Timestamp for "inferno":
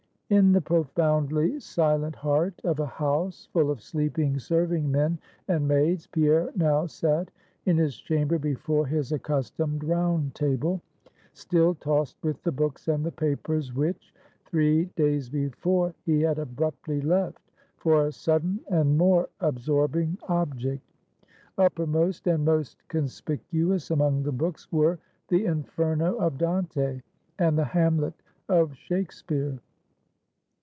25.45-26.15